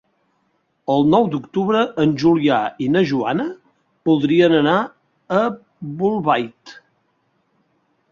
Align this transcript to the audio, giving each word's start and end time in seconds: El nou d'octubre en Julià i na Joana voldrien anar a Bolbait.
El 0.91 1.03
nou 1.15 1.25
d'octubre 1.33 1.81
en 2.03 2.15
Julià 2.23 2.57
i 2.85 2.87
na 2.93 3.03
Joana 3.11 3.45
voldrien 4.11 4.55
anar 4.61 4.79
a 5.41 5.43
Bolbait. 6.01 6.75